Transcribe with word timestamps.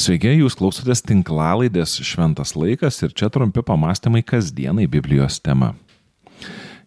Sveiki, 0.00 0.30
jūs 0.38 0.54
klausotės 0.56 1.02
tinklalaidės 1.04 1.98
Šventas 2.08 2.54
laikas 2.56 3.02
ir 3.04 3.10
čia 3.12 3.26
trumpi 3.28 3.60
pamastymai 3.66 4.22
kasdienai 4.24 4.86
Biblijos 4.88 5.36
tema. 5.44 5.74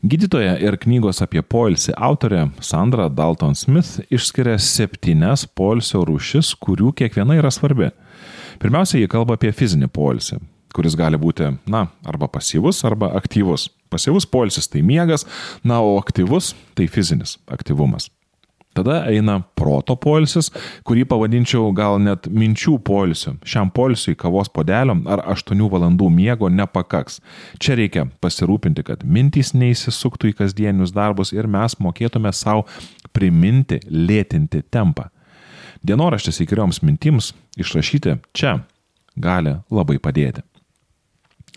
Gydytoja 0.02 0.56
ir 0.58 0.80
knygos 0.82 1.22
apie 1.22 1.44
poilsį 1.46 1.94
autorė 1.94 2.48
Sandra 2.66 3.06
Dalton 3.14 3.54
Smith 3.54 4.00
išskiria 4.10 4.56
septynes 4.58 5.46
poilsio 5.46 6.02
rūšis, 6.10 6.56
kurių 6.58 6.90
kiekviena 7.04 7.38
yra 7.38 7.54
svarbi. 7.54 7.92
Pirmiausia, 8.64 8.98
jie 9.04 9.12
kalba 9.12 9.38
apie 9.38 9.54
fizinį 9.54 9.92
poilsį, 9.94 10.40
kuris 10.74 10.98
gali 10.98 11.22
būti, 11.22 11.52
na, 11.70 11.86
arba 12.10 12.32
pasyvus, 12.34 12.82
arba 12.90 13.12
aktyvus. 13.20 13.70
Pasyvus 13.94 14.26
poilsis 14.26 14.72
tai 14.74 14.82
miegas, 14.82 15.28
na, 15.62 15.84
o 15.86 16.00
aktyvus 16.02 16.56
tai 16.74 16.90
fizinis 16.90 17.38
aktyvumas. 17.46 18.10
Tada 18.74 19.04
eina 19.06 19.38
proto 19.54 19.94
polisis, 20.02 20.50
kurį 20.88 21.04
pavadinčiau 21.12 21.70
gal 21.78 22.00
net 22.02 22.26
minčių 22.26 22.80
polisiu. 22.82 23.36
Šiam 23.46 23.70
polisiui 23.70 24.18
kavos 24.18 24.50
podelio 24.50 24.96
ar 25.14 25.22
8 25.36 25.62
valandų 25.70 26.10
miego 26.10 26.50
nepakaks. 26.50 27.20
Čia 27.62 27.78
reikia 27.78 28.08
pasirūpinti, 28.24 28.86
kad 28.88 29.06
mintys 29.06 29.54
neįsisuktų 29.54 30.32
į 30.32 30.38
kasdienius 30.42 30.96
darbus 30.96 31.36
ir 31.36 31.46
mes 31.46 31.78
mokėtume 31.78 32.34
savo 32.34 32.66
priminti, 33.14 33.78
lėtinti 33.90 34.64
tempą. 34.74 35.12
Dienoraštis 35.86 36.42
įkirioms 36.42 36.82
mintims 36.82 37.34
išrašyti 37.60 38.18
čia 38.34 38.58
gali 39.20 39.58
labai 39.70 40.00
padėti. 40.02 40.42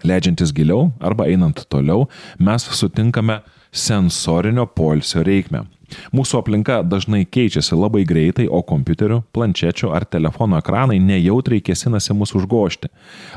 Leidžiantis 0.05 0.53
giliau 0.53 0.91
arba 1.01 1.31
einant 1.31 1.65
toliau, 1.73 2.11
mes 2.37 2.67
sutinkame 2.77 3.41
sensorinio 3.73 4.67
polsio 4.67 5.25
reikmę. 5.27 5.67
Mūsų 6.15 6.41
aplinka 6.41 6.81
dažnai 6.87 7.25
keičiasi 7.31 7.77
labai 7.79 8.03
greitai, 8.09 8.47
o 8.51 8.59
kompiuterių, 8.67 9.21
planšečių 9.37 9.93
ar 9.95 10.07
telefono 10.11 10.59
ekranai 10.61 10.99
nejautriai 11.03 11.63
kėsinasi 11.65 12.17
mus 12.17 12.35
užgošti. 12.37 12.91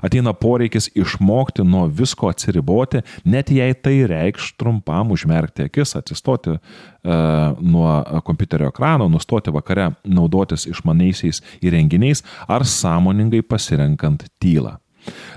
Ateina 0.05 0.33
poreikis 0.37 0.89
išmokti 0.97 1.65
nuo 1.67 1.85
visko 1.87 2.31
atsiriboti, 2.31 3.03
net 3.25 3.53
jei 3.53 3.75
tai 3.77 4.01
reikš 4.09 4.53
trumpam 4.59 5.13
užmerkti 5.15 5.67
akis, 5.69 5.95
atsistoti 5.99 6.57
uh, 6.57 6.59
nuo 7.61 8.21
kompiuterio 8.25 8.73
ekrano, 8.73 9.09
nustoti 9.11 9.53
vakare 9.53 9.91
naudotis 10.07 10.65
išmaniaisiais 10.69 11.43
įrenginiais 11.61 12.25
ar 12.49 12.65
sąmoningai 12.65 13.43
pasirenkant 13.45 14.25
tylą. 14.41 14.77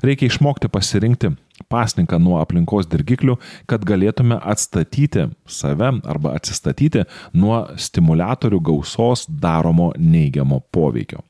Reikia 0.03 0.27
išmokti 0.27 0.69
pasirinkti 0.73 1.31
pasninką 1.73 2.19
nuo 2.23 2.39
aplinkos 2.43 2.89
dirgiklių, 2.91 3.37
kad 3.71 3.85
galėtume 3.89 4.39
atstatyti 4.39 5.29
save 5.47 5.93
arba 6.03 6.37
atsistatyti 6.39 7.05
nuo 7.35 7.65
stimulatorių 7.77 8.61
gausos 8.73 9.27
daromo 9.29 9.93
neigiamo 9.99 10.63
poveikio. 10.73 11.23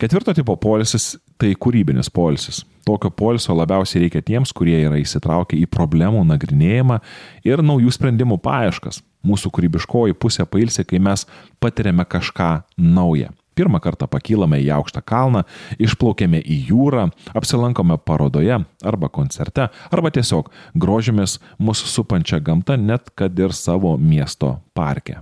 Ketvirto 0.00 0.32
tipo 0.32 0.54
polisis 0.56 1.18
tai 1.40 1.52
kūrybinis 1.60 2.08
polisis. 2.12 2.62
Tokio 2.88 3.10
poliso 3.12 3.52
labiausiai 3.56 4.06
reikia 4.06 4.22
tiems, 4.24 4.52
kurie 4.56 4.78
yra 4.86 4.96
įsitraukę 5.00 5.58
į 5.60 5.66
problemų 5.68 6.22
nagrinėjimą 6.30 6.96
ir 7.44 7.60
naujų 7.64 7.92
sprendimų 7.96 8.40
paieškas. 8.40 9.02
Mūsų 9.26 9.52
kūrybiškoji 9.52 10.16
pusė 10.16 10.48
pailsi, 10.48 10.86
kai 10.88 11.02
mes 11.04 11.26
patiriame 11.60 12.08
kažką 12.08 12.54
naują. 12.80 13.34
Pirmą 13.60 13.76
kartą 13.84 14.08
pakylame 14.08 14.56
į 14.64 14.70
aukštą 14.78 15.02
kalną, 15.04 15.42
išplaukėme 15.76 16.40
į 16.40 16.56
jūrą, 16.70 17.10
apsilankome 17.36 17.98
parodoje 18.08 18.56
arba 18.88 19.10
koncerte, 19.12 19.66
arba 19.92 20.12
tiesiog 20.16 20.48
grožimės 20.80 21.36
mūsų 21.60 21.90
supančią 21.92 22.40
gamtą, 22.46 22.78
net 22.80 23.12
kad 23.12 23.36
ir 23.36 23.52
savo 23.52 23.98
miesto 24.00 24.54
parke. 24.72 25.18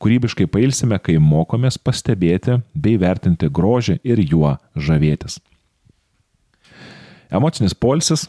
Kūrybiškai 0.00 0.46
pailsime, 0.48 0.96
kai 0.96 1.18
mokomės 1.20 1.76
pastebėti 1.76 2.56
bei 2.72 2.96
vertinti 2.96 3.50
grožį 3.52 3.98
ir 4.00 4.24
juo 4.24 4.54
žavėtis. 4.72 5.36
Emocinis 7.28 7.76
polsis 7.76 8.24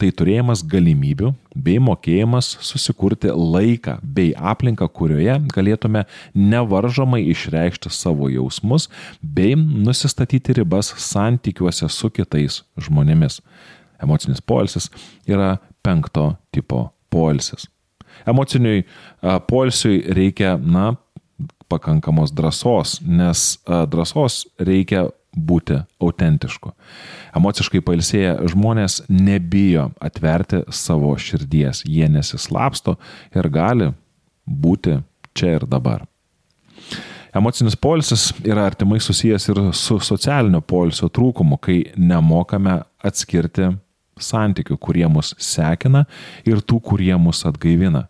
tai 0.00 0.10
turėjimas 0.14 0.62
galimybių 0.66 1.32
bei 1.54 1.78
mokėjimas 1.82 2.48
susikurti 2.64 3.30
laiką 3.32 3.98
bei 4.02 4.32
aplinką, 4.36 4.88
kurioje 4.88 5.36
galėtume 5.52 6.04
nevaržomai 6.34 7.22
išreikšti 7.32 7.92
savo 7.92 8.30
jausmus 8.32 8.88
bei 9.22 9.54
nusistatyti 9.58 10.58
ribas 10.58 10.92
santykiuose 11.04 11.90
su 11.92 12.10
kitais 12.10 12.62
žmonėmis. 12.80 13.40
Emocinis 14.02 14.42
poilsis 14.42 14.90
yra 15.28 15.56
penkto 15.84 16.32
tipo 16.54 16.88
poilsis. 17.12 17.68
Emociniui 18.26 18.84
poilsiui 19.48 20.02
reikia, 20.14 20.56
na, 20.58 20.94
pakankamos 21.70 22.32
drąsos, 22.34 23.00
nes 23.06 23.56
drąsos 23.88 24.46
reikia 24.60 25.06
būti 25.32 25.78
autentišku. 26.02 26.72
Emociškai 27.36 27.80
pailsėję 27.84 28.36
žmonės 28.52 29.02
nebijo 29.08 29.90
atverti 30.00 30.62
savo 30.70 31.14
širdies, 31.16 31.84
jie 31.88 32.08
nesislapsto 32.12 32.98
ir 33.34 33.48
gali 33.52 33.92
būti 34.46 34.98
čia 35.32 35.56
ir 35.56 35.66
dabar. 35.66 36.04
Emocinis 37.32 37.78
polisis 37.80 38.28
yra 38.44 38.66
artimai 38.68 38.98
susijęs 39.00 39.48
ir 39.48 39.60
su 39.72 39.96
socialinio 40.04 40.60
polisio 40.60 41.08
trūkumu, 41.08 41.56
kai 41.56 41.78
nemokame 41.96 42.82
atskirti 43.00 43.70
santykių, 44.20 44.76
kurie 44.76 45.06
mus 45.08 45.32
sekina 45.40 46.04
ir 46.44 46.60
tų, 46.60 46.82
kurie 46.84 47.14
mus 47.16 47.40
atgaivina. 47.48 48.06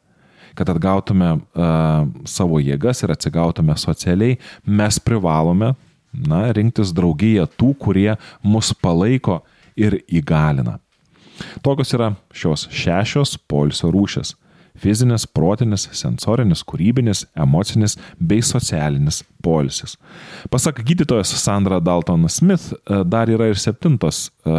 Kad 0.58 0.68
atgautume 0.74 1.30
uh, 1.38 2.02
savo 2.28 2.58
jėgas 2.60 3.04
ir 3.04 3.14
atsigautume 3.14 3.76
socialiai, 3.78 4.40
mes 4.66 4.98
privalome 5.00 5.70
na, 6.12 6.44
rinktis 6.52 6.92
draugiją 6.94 7.48
tų, 7.58 7.72
kurie 7.78 8.16
mus 8.42 8.72
palaiko 8.74 9.40
ir 9.76 10.00
įgalina. 10.08 10.78
Tokios 11.64 11.92
yra 11.96 12.12
šios 12.36 12.68
šešios 12.70 13.38
polsio 13.48 13.90
rūšis- 13.92 14.34
fizinis, 14.78 15.26
protinis, 15.26 15.88
sensorinis, 15.96 16.64
kūrybinis, 16.66 17.24
emocinis 17.38 17.96
bei 18.18 18.42
socialinis 18.44 19.22
polisis. 19.42 19.96
Pasak 20.50 20.82
gydytojos 20.86 21.34
Sandra 21.42 21.80
Dalton 21.80 22.28
Smith, 22.28 22.72
e, 22.72 23.02
dar 23.04 23.30
yra 23.30 23.50
ir 23.50 23.58
septintos, 23.58 24.30
e, 24.46 24.50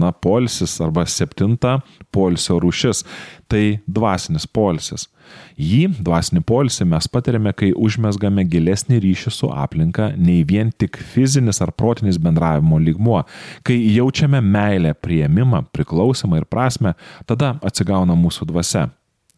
na, 0.00 0.12
polisis 0.12 0.80
arba 0.80 1.06
septinta 1.06 1.80
polisio 2.12 2.58
rūšis- 2.60 3.04
tai 3.50 3.80
dvasinis 3.86 4.46
polisis. 4.46 5.08
Jį, 5.54 6.00
dvasinį 6.02 6.42
polisį, 6.46 6.86
mes 6.90 7.06
patiriame, 7.10 7.52
kai 7.54 7.70
užmesgame 7.78 8.42
gilesnį 8.50 8.98
ryšį 9.04 9.32
su 9.32 9.50
aplinka, 9.54 10.10
nei 10.18 10.42
vien 10.42 10.72
tik 10.76 10.98
fizinis 10.98 11.60
ar 11.62 11.70
protinis 11.72 12.18
bendravimo 12.18 12.80
lygmuo. 12.82 13.22
Kai 13.62 13.78
jaučiame 13.94 14.42
meilę, 14.42 14.94
prieimimą, 14.94 15.66
priklausimą 15.72 16.42
ir 16.42 16.44
prasme, 16.50 16.94
tada 17.26 17.54
atsigauna 17.62 18.18
mūsų 18.18 18.50
dvasia. 18.50 18.88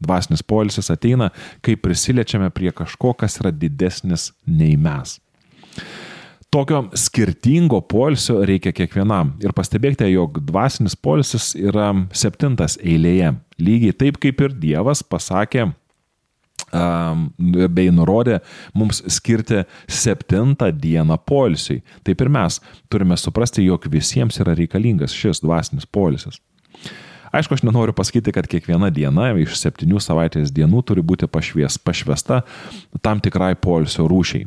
Dvasinis 0.03 0.43
polisis 0.43 0.91
ateina, 0.93 1.31
kai 1.65 1.77
prisiliečiame 1.81 2.51
prie 2.53 2.73
kažko, 2.77 3.15
kas 3.17 3.39
yra 3.41 3.53
didesnis 3.55 4.31
nei 4.47 4.77
mes. 4.77 5.17
Tokio 6.51 6.87
skirtingo 6.95 7.81
polisio 7.81 8.39
reikia 8.47 8.73
kiekvienam. 8.73 9.35
Ir 9.45 9.53
pastebėkite, 9.57 10.07
jog 10.09 10.39
dvasinis 10.47 10.95
polisis 10.97 11.51
yra 11.59 11.91
septintas 12.17 12.79
eilėje. 12.81 13.35
Lygiai 13.61 13.97
taip 13.97 14.21
kaip 14.23 14.41
ir 14.45 14.55
Dievas 14.63 15.03
pasakė 15.05 15.67
bei 16.73 17.91
nurodė 17.95 18.41
mums 18.75 19.03
skirti 19.13 19.65
septintą 19.89 20.71
dieną 20.73 21.19
polisiui. 21.27 21.83
Taip 22.05 22.21
ir 22.21 22.29
mes 22.33 22.61
turime 22.91 23.17
suprasti, 23.17 23.65
jog 23.67 23.87
visiems 23.91 24.41
yra 24.43 24.55
reikalingas 24.59 25.15
šis 25.15 25.43
dvasinis 25.45 25.87
polisis. 25.87 26.41
Aišku, 27.35 27.57
aš 27.57 27.65
nenoriu 27.67 27.95
pasakyti, 27.97 28.35
kad 28.35 28.49
kiekviena 28.51 28.91
diena 28.95 29.33
iš 29.41 29.57
septynių 29.61 30.03
savaitės 30.03 30.53
dienų 30.55 30.83
turi 30.87 31.03
būti 31.07 31.29
pašvies, 31.31 31.79
pašvesta 31.83 32.43
tam 33.03 33.23
tikrai 33.25 33.55
polisio 33.59 34.07
rūšiai. 34.11 34.47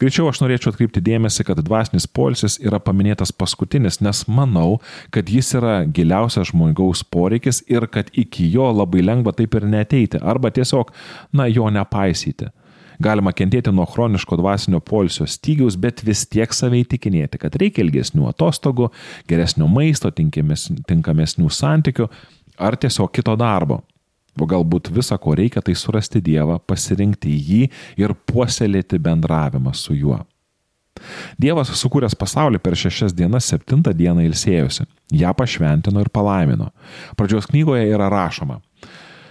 Greičiau 0.00 0.28
aš 0.30 0.40
norėčiau 0.42 0.72
atkreipti 0.72 1.02
dėmesį, 1.04 1.44
kad 1.48 1.60
dvasinis 1.64 2.06
polsis 2.06 2.58
yra 2.60 2.80
paminėtas 2.82 3.32
paskutinis, 3.32 4.00
nes 4.04 4.22
manau, 4.28 4.80
kad 5.14 5.30
jis 5.30 5.54
yra 5.56 5.80
giliausias 5.86 6.50
žmogaus 6.50 7.02
poreikis 7.04 7.62
ir 7.70 7.86
kad 7.92 8.10
iki 8.12 8.48
jo 8.52 8.70
labai 8.74 9.04
lengva 9.04 9.34
taip 9.36 9.56
ir 9.56 9.68
neteiti 9.70 10.20
arba 10.20 10.52
tiesiog, 10.54 10.92
na, 11.32 11.48
jo 11.48 11.70
nepaisyti. 11.72 12.50
Galima 13.00 13.32
kentėti 13.32 13.72
nuo 13.72 13.86
chroniško 13.88 14.36
dvasinio 14.36 14.80
polsio 14.84 15.24
stygiaus, 15.28 15.78
bet 15.80 16.02
vis 16.04 16.26
tiek 16.28 16.52
savai 16.52 16.82
tikinėti, 16.84 17.40
kad 17.40 17.56
reikia 17.56 17.84
ilgesnių 17.84 18.28
atostogų, 18.28 18.90
geresnio 19.30 19.68
maisto, 19.72 20.10
tinkamesnių 20.12 21.48
santykių 21.48 22.10
ar 22.60 22.76
tiesiog 22.76 23.12
kito 23.16 23.36
darbo. 23.40 23.80
O 24.40 24.46
galbūt 24.48 24.92
visa, 24.94 25.16
ko 25.18 25.34
reikia, 25.36 25.62
tai 25.64 25.74
surasti 25.76 26.20
Dievą, 26.24 26.60
pasirinkti 26.62 27.32
jį 27.32 27.62
ir 28.00 28.14
puoselėti 28.28 29.00
bendravimą 29.02 29.72
su 29.76 29.96
juo. 29.96 30.20
Dievas 31.40 31.72
sukūręs 31.80 32.16
pasaulį 32.18 32.60
per 32.62 32.76
šešias 32.76 33.14
dienas, 33.16 33.48
septintą 33.48 33.92
dieną 33.96 34.24
ilsėjosi, 34.28 34.84
ją 35.16 35.32
pašventino 35.36 36.02
ir 36.04 36.10
palaimino. 36.12 36.70
Pradžios 37.16 37.48
knygoje 37.50 37.88
yra 37.88 38.10
rašoma. 38.12 38.60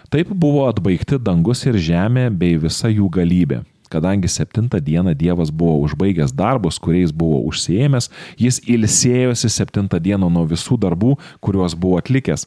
Taip 0.09 0.31
buvo 0.33 0.63
atbaigti 0.65 1.19
dangus 1.21 1.61
ir 1.69 1.77
žemė 1.77 2.29
bei 2.33 2.57
visa 2.57 2.89
jų 2.89 3.09
galybė. 3.13 3.63
kadangi 3.89 4.27
septintą 4.27 4.79
dieną 4.79 5.13
Dievas 5.17 5.49
buvo 5.51 5.79
užbaigęs 5.81 6.31
darbus, 6.33 6.79
kuriais 6.79 7.11
buvo 7.11 7.39
užsiemęs, 7.49 8.09
jis 8.37 8.59
ilsėjosi 8.69 9.49
septintą 9.49 9.99
dieną 9.99 10.29
nuo 10.29 10.45
visų 10.45 10.77
darbų, 10.77 11.15
kuriuos 11.41 11.73
buvo 11.73 11.97
atlikęs. 11.97 12.45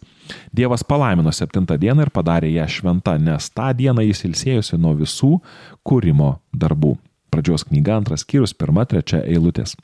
Dievas 0.55 0.85
palaimino 0.87 1.33
septintą 1.35 1.77
dieną 1.79 2.07
ir 2.07 2.13
padarė 2.15 2.53
ją 2.55 2.69
šventą, 2.69 3.17
nes 3.19 3.51
tą 3.51 3.73
dieną 3.75 4.07
jis 4.07 4.23
ilsėjosi 4.29 4.79
nuo 4.79 4.95
visų 4.95 5.41
kūrimo 5.83 6.37
darbų. 6.55 6.95
Pradžios 7.33 7.67
knyga, 7.67 7.99
antras 7.99 8.23
skyrius, 8.23 8.55
pirma, 8.55 8.87
trečia 8.87 9.25
eilutės. 9.27 9.75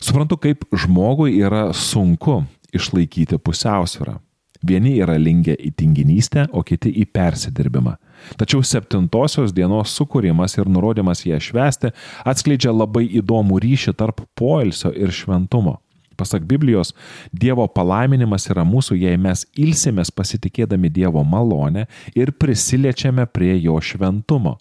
Suprantu, 0.00 0.40
kaip 0.40 0.64
žmogui 0.72 1.36
yra 1.42 1.74
sunku 1.76 2.40
išlaikyti 2.72 3.36
pusiausvyrą. 3.36 4.16
Vieni 4.66 4.98
yra 5.00 5.16
linkę 5.16 5.54
į 5.56 5.72
tinginystę, 5.78 6.46
o 6.52 6.62
kiti 6.66 6.92
į 7.00 7.06
persidirbimą. 7.14 7.94
Tačiau 8.36 8.60
septintosios 8.66 9.54
dienos 9.56 9.94
sukūrimas 9.96 10.58
ir 10.58 10.68
nurodymas 10.68 11.24
ją 11.24 11.38
švęsti 11.40 11.92
atskleidžia 12.28 12.74
labai 12.74 13.06
įdomų 13.22 13.60
ryšį 13.64 13.96
tarp 13.96 14.20
poilsio 14.36 14.92
ir 14.92 15.14
šventumo. 15.16 15.78
Pasak 16.20 16.44
Biblijos, 16.44 16.92
Dievo 17.32 17.64
palaiminimas 17.72 18.44
yra 18.52 18.66
mūsų, 18.68 18.98
jei 19.00 19.16
mes 19.16 19.46
ilsimės 19.56 20.12
pasitikėdami 20.12 20.92
Dievo 20.92 21.24
malonę 21.24 21.86
ir 22.12 22.34
prisiliečiame 22.36 23.24
prie 23.32 23.54
jo 23.56 23.78
šventumo. 23.80 24.58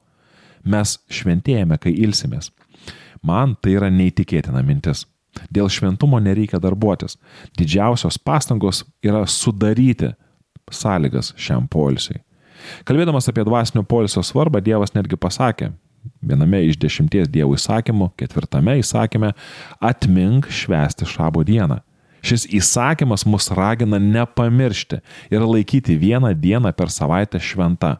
Mes 0.63 0.95
šventėjame, 1.11 1.75
kai 1.83 1.91
ilsimės. 1.91 2.53
Man 3.23 3.57
tai 3.59 3.75
yra 3.75 3.91
neįtikėtina 3.91 4.63
mintis. 4.63 5.03
Dėl 5.53 5.69
šventumo 5.71 6.19
nereikia 6.21 6.59
darbuotis. 6.61 7.17
Didžiausios 7.57 8.17
pastangos 8.17 8.83
yra 9.05 9.25
sudaryti 9.29 10.13
sąlygas 10.71 11.33
šiam 11.37 11.67
polsiui. 11.69 12.21
Kalbėdamas 12.85 13.29
apie 13.31 13.45
dvasinio 13.47 13.85
polisio 13.87 14.23
svarbą, 14.25 14.59
Dievas 14.61 14.91
netgi 14.93 15.17
pasakė, 15.17 15.71
viename 16.21 16.63
iš 16.67 16.79
dešimties 16.79 17.29
Dievo 17.31 17.55
įsakymų, 17.55 18.11
ketvirtame 18.19 18.79
įsakyme, 18.81 19.31
atmink 19.79 20.49
švęsti 20.51 21.07
šabo 21.07 21.45
dieną. 21.47 21.79
Šis 22.25 22.43
įsakymas 22.51 23.23
mus 23.29 23.47
ragina 23.55 23.99
nepamiršti 23.99 24.99
ir 25.31 25.45
laikyti 25.45 25.95
vieną 25.99 26.33
dieną 26.35 26.73
per 26.75 26.91
savaitę 26.91 27.39
šventą. 27.39 27.95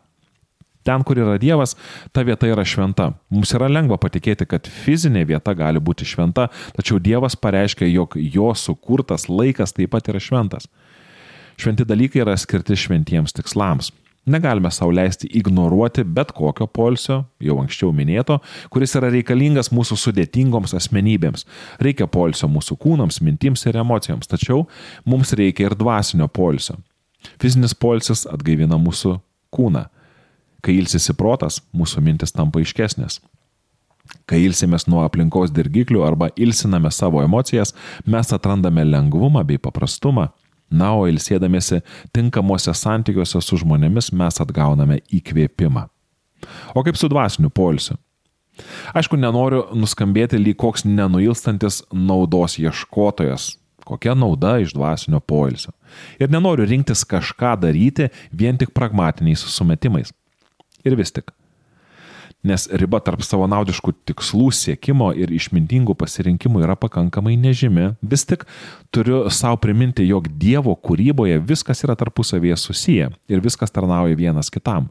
Ten, 0.90 1.06
kur 1.06 1.20
yra 1.22 1.38
Dievas, 1.38 1.76
ta 2.10 2.24
vieta 2.26 2.50
yra 2.50 2.66
šventa. 2.66 3.12
Mums 3.30 3.54
yra 3.54 3.70
lengva 3.70 4.00
patikėti, 4.02 4.48
kad 4.50 4.66
fizinė 4.66 5.28
vieta 5.30 5.54
gali 5.54 5.78
būti 5.78 6.08
šventa, 6.10 6.48
tačiau 6.74 6.98
Dievas 6.98 7.38
pareiškia, 7.38 7.86
jog 7.94 8.18
jo 8.18 8.50
sukurtas 8.58 9.28
laikas 9.30 9.76
taip 9.78 9.94
pat 9.94 10.10
yra 10.10 10.22
šventas. 10.24 10.66
Šventi 11.60 11.86
dalykai 11.86 12.24
yra 12.24 12.34
skirti 12.40 12.78
šventiems 12.80 13.36
tikslams. 13.38 13.92
Negalime 14.30 14.72
sau 14.74 14.90
leisti 14.94 15.30
ignoruoti 15.40 16.04
bet 16.04 16.34
kokio 16.38 16.66
polsio, 16.68 17.20
jau 17.42 17.60
anksčiau 17.62 17.94
minėto, 17.96 18.40
kuris 18.74 18.94
yra 18.98 19.12
reikalingas 19.14 19.72
mūsų 19.74 19.98
sudėtingoms 19.98 20.74
asmenybėms. 20.78 21.46
Reikia 21.82 22.10
polsio 22.10 22.50
mūsų 22.52 22.78
kūnams, 22.82 23.22
mintims 23.26 23.66
ir 23.70 23.78
emocijoms, 23.82 24.30
tačiau 24.30 24.66
mums 25.06 25.34
reikia 25.38 25.70
ir 25.70 25.78
dvasinio 25.78 26.30
polsio. 26.34 26.80
Fizinis 27.42 27.78
polsis 27.78 28.26
atgaivina 28.30 28.78
mūsų 28.82 29.18
kūną 29.54 29.88
Kai 30.66 30.76
ilsisi 30.80 31.16
protas, 31.16 31.62
mūsų 31.76 32.04
mintis 32.04 32.36
tampa 32.36 32.60
aiškesnės. 32.60 33.20
Kai 34.30 34.42
ilsimės 34.46 34.88
nuo 34.90 35.04
aplinkos 35.06 35.54
dirgiklių 35.54 36.04
arba 36.06 36.30
ilsiname 36.38 36.92
savo 36.94 37.22
emocijas, 37.24 37.74
mes 38.06 38.34
atrandame 38.34 38.86
lengvumą 38.86 39.46
bei 39.46 39.62
paprastumą. 39.62 40.30
Na, 40.70 40.92
o 40.94 41.08
ilsėdamėsi 41.10 41.82
tinkamuose 42.14 42.74
santykiuose 42.78 43.42
su 43.42 43.58
žmonėmis 43.58 44.12
mes 44.14 44.38
atgauname 44.42 45.00
įkvėpimą. 45.18 45.88
O 46.78 46.84
kaip 46.86 46.98
su 47.00 47.10
dvasiniu 47.10 47.50
polsiu? 47.50 47.98
Aišku, 48.94 49.18
nenoriu 49.18 49.64
nuskambėti 49.74 50.38
lyg 50.38 50.58
koks 50.60 50.86
nenuilstantis 50.86 51.82
naudos 51.96 52.58
ieškotojas, 52.62 53.54
kokia 53.88 54.14
nauda 54.18 54.58
iš 54.62 54.76
dvasinio 54.76 55.22
poilsio. 55.24 55.74
Ir 56.22 56.30
nenoriu 56.30 56.68
rinktis 56.70 57.06
kažką 57.08 57.56
daryti 57.64 58.10
vien 58.30 58.60
tik 58.60 58.76
pragmatiniais 58.76 59.46
sumetimais. 59.56 60.14
Ir 60.88 60.96
vis 61.00 61.12
tik. 61.16 61.34
Nes 62.40 62.70
riba 62.72 63.02
tarp 63.04 63.20
savanaudiškų 63.20 63.92
tikslų 64.08 64.46
siekimo 64.56 65.10
ir 65.12 65.28
išmintingų 65.36 65.92
pasirinkimų 66.00 66.62
yra 66.64 66.78
pakankamai 66.80 67.34
nežymi, 67.36 67.90
vis 68.00 68.24
tik 68.24 68.46
turiu 68.96 69.26
savo 69.28 69.58
priminti, 69.60 70.06
jog 70.08 70.30
Dievo 70.40 70.72
kūryboje 70.80 71.42
viskas 71.44 71.84
yra 71.84 71.98
tarpusavėje 72.00 72.56
susiję 72.64 73.10
ir 73.28 73.44
viskas 73.44 73.76
tarnauja 73.76 74.16
vienas 74.16 74.48
kitam. 74.56 74.88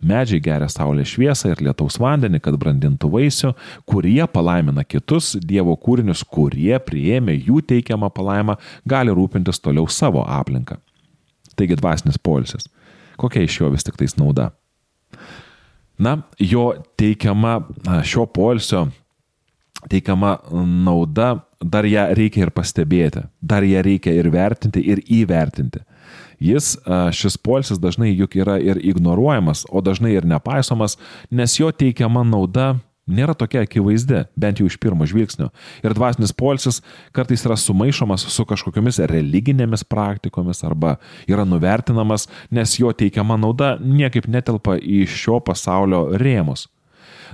Medžiai 0.00 0.40
geria 0.40 0.70
saulės 0.72 1.12
šviesą 1.12 1.52
ir 1.52 1.60
lietaus 1.68 2.00
vandenį, 2.00 2.40
kad 2.40 2.56
brandintų 2.56 3.12
vaisių, 3.12 3.52
kurie 3.84 4.24
palaimina 4.32 4.88
kitus 4.88 5.34
Dievo 5.36 5.76
kūrinius, 5.76 6.24
kurie 6.24 6.80
priėmė 6.80 7.36
jų 7.36 7.60
teikiamą 7.74 8.08
palaimą, 8.08 8.56
gali 8.88 9.12
rūpintis 9.12 9.60
toliau 9.60 9.84
savo 9.84 10.24
aplinką. 10.24 10.80
Taigi 11.60 11.76
dvasinis 11.76 12.16
polisis. 12.16 12.72
Kokia 13.20 13.44
iš 13.44 13.60
jo 13.60 13.68
vis 13.76 13.84
tik 13.84 14.00
tais 14.00 14.16
nauda? 14.16 14.54
Na, 15.98 16.18
jo 16.38 16.74
teikiama 16.98 17.60
šio 18.04 18.26
polsio 18.26 18.86
teikiama 19.90 20.38
nauda, 20.84 21.36
dar 21.60 21.86
ją 21.88 22.08
reikia 22.16 22.46
ir 22.46 22.52
pastebėti, 22.54 23.22
dar 23.40 23.64
ją 23.64 23.82
reikia 23.84 24.12
ir 24.16 24.28
vertinti, 24.32 24.82
ir 24.82 25.02
įvertinti. 25.04 25.82
Jis, 26.42 26.74
šis 27.16 27.38
polsis 27.40 27.80
dažnai 27.80 28.10
juk 28.12 28.36
yra 28.36 28.58
ir 28.60 28.80
ignoruojamas, 28.84 29.64
o 29.72 29.80
dažnai 29.80 30.12
ir 30.16 30.26
nepaisomas, 30.28 30.98
nes 31.30 31.56
jo 31.56 31.70
teikiama 31.72 32.26
nauda 32.28 32.74
nėra 33.06 33.34
tokia 33.38 33.62
akivaizdi, 33.64 34.24
bent 34.38 34.60
jau 34.60 34.66
iš 34.68 34.78
pirmo 34.82 35.06
žvilgsnio. 35.08 35.50
Ir 35.84 35.94
dvasinis 35.96 36.34
polsis 36.36 36.82
kartais 37.16 37.44
yra 37.46 37.56
sumaišomas 37.60 38.26
su 38.32 38.46
kažkokiamis 38.48 39.00
religinėmis 39.10 39.86
praktikomis 39.88 40.64
arba 40.66 40.96
yra 41.30 41.46
nuvertinamas, 41.48 42.26
nes 42.50 42.78
jo 42.80 42.92
teikiama 42.92 43.38
nauda 43.40 43.76
niekaip 43.80 44.28
netelpa 44.30 44.76
į 44.80 45.04
šio 45.10 45.40
pasaulio 45.44 46.08
rėmus. 46.18 46.66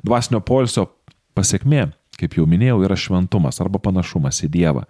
Dvasinio 0.04 0.40
polsio 0.44 0.88
pasiekmė 1.36 1.90
kaip 2.20 2.36
jau 2.36 2.44
minėjau, 2.46 2.82
yra 2.86 2.96
šventumas 2.98 3.58
arba 3.64 3.80
panašumas 3.82 4.42
į 4.46 4.50
Dievą. 4.52 4.84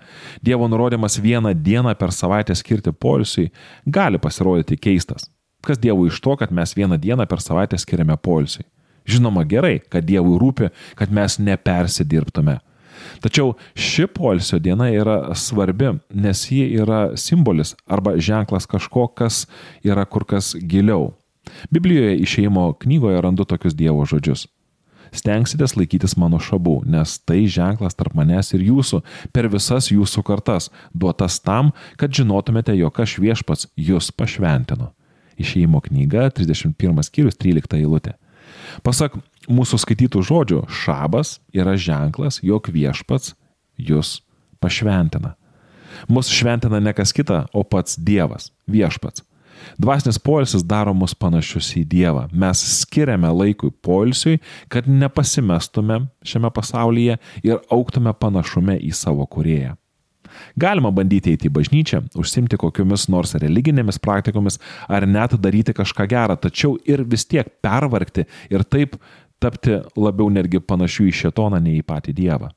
Dievo 0.44 0.66
nurodymas 0.68 1.16
vieną 1.22 1.54
dieną 1.54 1.94
per 1.96 2.12
savaitę 2.12 2.52
skirti 2.58 2.92
polsiui 2.92 3.52
gali 3.86 4.20
pasirodyti 4.20 4.76
keistas. 4.76 5.30
Kas 5.62 5.78
Dievui 5.80 6.10
iš 6.10 6.18
to, 6.20 6.34
kad 6.36 6.52
mes 6.52 6.74
vieną 6.76 6.98
dieną 7.00 7.24
per 7.30 7.40
savaitę 7.40 7.78
skiriame 7.78 8.18
polsiui? 8.18 8.66
Žinoma 9.08 9.44
gerai, 9.48 9.80
kad 9.90 10.06
Dievui 10.06 10.38
rūpi, 10.40 10.70
kad 10.98 11.12
mes 11.14 11.38
nepersidirbtume. 11.42 12.60
Tačiau 13.22 13.54
ši 13.74 14.06
polsio 14.14 14.58
diena 14.62 14.88
yra 14.92 15.34
svarbi, 15.38 15.90
nes 16.14 16.44
ji 16.50 16.64
yra 16.78 17.16
simbolis 17.18 17.74
arba 17.86 18.14
ženklas 18.18 18.66
kažko, 18.66 19.08
kas 19.08 19.46
yra 19.84 20.04
kur 20.04 20.26
kas 20.28 20.54
giliau. 20.56 21.12
Biblijoje 21.70 22.18
išeimo 22.22 22.72
knygoje 22.72 23.20
randu 23.22 23.44
tokius 23.44 23.74
Dievo 23.74 24.04
žodžius. 24.06 24.46
Stengsitės 25.12 25.74
laikytis 25.76 26.14
mano 26.16 26.38
šabų, 26.40 26.78
nes 26.88 27.18
tai 27.28 27.42
ženklas 27.44 27.98
tarp 27.98 28.14
manęs 28.16 28.54
ir 28.56 28.62
jūsų 28.64 29.02
per 29.34 29.50
visas 29.52 29.90
jūsų 29.92 30.22
kartas, 30.24 30.70
duotas 30.94 31.36
tam, 31.44 31.74
kad 32.00 32.14
žinotumėte, 32.16 32.72
jog 32.78 32.96
aš 33.04 33.18
viešpats 33.20 33.68
jūs 33.76 34.08
pašventinu. 34.16 34.88
Išeimo 35.36 35.82
knyga 35.84 36.30
31 36.32 37.04
skyrius 37.04 37.36
13 37.36 37.76
eilutė. 37.82 38.16
Pasak 38.86 39.18
mūsų 39.50 39.80
skaitytų 39.82 40.22
žodžių, 40.24 40.62
šabas 40.70 41.36
yra 41.52 41.76
ženklas, 41.76 42.40
jog 42.44 42.70
viešpats 42.72 43.34
jūs 43.76 44.20
pašventina. 44.62 45.34
Mūsų 46.08 46.38
šventina 46.40 46.80
ne 46.80 46.94
kas 46.96 47.12
kita, 47.12 47.46
o 47.52 47.64
pats 47.64 47.98
Dievas, 48.00 48.50
viešpats. 48.70 49.26
Dvasinis 49.78 50.18
poilsis 50.18 50.64
daro 50.66 50.94
mus 50.96 51.14
panašius 51.14 51.68
į 51.78 51.84
Dievą. 51.86 52.24
Mes 52.32 52.62
skiriame 52.80 53.30
laikui 53.30 53.70
poilsiui, 53.84 54.40
kad 54.72 54.88
nepasimestume 54.90 56.00
šiame 56.26 56.50
pasaulyje 56.54 57.18
ir 57.46 57.60
auktume 57.70 58.14
panašume 58.18 58.78
į 58.82 58.90
savo 58.96 59.28
kurėją. 59.30 59.76
Galima 60.56 60.92
bandyti 60.94 61.34
eiti 61.34 61.50
į 61.50 61.54
bažnyčią, 61.58 62.02
užsimti 62.18 62.58
kokiomis 62.60 63.08
nors 63.12 63.34
religinėmis 63.40 64.00
praktikomis 64.02 64.58
ar 64.88 65.06
net 65.08 65.36
daryti 65.40 65.74
kažką 65.76 66.08
gerą, 66.10 66.38
tačiau 66.40 66.76
ir 66.88 67.04
vis 67.08 67.26
tiek 67.28 67.48
pervargti 67.64 68.26
ir 68.52 68.64
taip 68.64 68.98
tapti 69.42 69.80
labiau 69.98 70.30
netgi 70.30 70.62
panašių 70.62 71.08
į 71.10 71.14
šetoną 71.22 71.60
nei 71.62 71.80
į 71.80 71.86
patį 71.86 72.14
Dievą. 72.16 72.52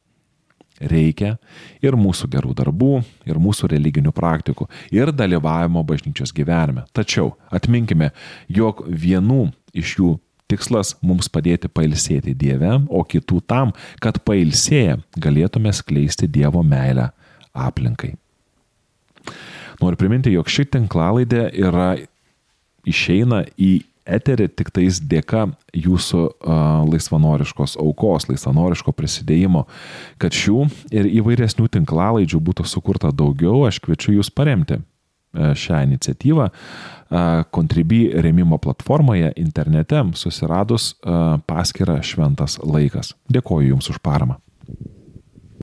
Reikia 0.75 1.37
ir 1.79 1.95
mūsų 1.95 2.27
gerų 2.33 2.51
darbų, 2.59 2.97
ir 3.23 3.39
mūsų 3.39 3.69
religinių 3.71 4.11
praktikų, 4.15 4.67
ir 4.91 5.13
dalyvavimo 5.15 5.85
bažnyčios 5.87 6.35
gyvenime. 6.35 6.83
Tačiau 6.91 7.31
atminkime, 7.47 8.11
jog 8.51 8.83
vienų 8.83 9.53
iš 9.71 9.95
jų 10.01 10.09
tikslas 10.51 10.93
mums 11.01 11.31
padėti 11.31 11.71
pailsėti 11.71 12.35
Dieve, 12.37 12.75
o 12.91 13.05
kitų 13.07 13.39
tam, 13.47 13.71
kad 14.03 14.19
pailsėję 14.27 14.99
galėtume 15.15 15.71
skleisti 15.73 16.27
Dievo 16.27 16.63
meilę 16.63 17.13
aplinkai. 17.55 18.13
Noriu 19.81 19.99
priminti, 19.99 20.31
jog 20.35 20.47
ši 20.51 20.67
tinklalaidė 20.75 21.49
yra 21.57 21.95
išeina 22.87 23.43
į 23.57 23.81
eterį 24.05 24.47
tik 24.53 24.69
tais 24.69 24.99
dėka 25.01 25.47
jūsų 25.73 26.21
uh, 26.21 26.59
laisvanoriškos 26.85 27.73
aukos, 27.81 28.27
laisvanoriško 28.29 28.93
prisidėjimo. 28.93 29.65
Kad 30.21 30.37
šių 30.37 30.67
ir 30.93 31.09
įvairesnių 31.09 31.71
tinklalaidžių 31.73 32.41
būtų 32.45 32.67
sukurta 32.69 33.09
daugiau, 33.09 33.63
aš 33.65 33.81
kviečiu 33.83 34.19
jūs 34.19 34.29
paremti 34.29 34.79
šią 35.35 35.81
iniciatyvą 35.83 36.49
Contribui 37.51 38.07
remimo 38.23 38.57
platformoje 38.57 39.33
internete 39.35 39.99
susiradus 40.15 40.93
paskirą 41.45 41.99
Šventas 41.99 42.55
laikas. 42.63 43.13
Dėkoju 43.27 43.73
Jums 43.73 43.91
už 43.91 43.99
paramą. 43.99 44.39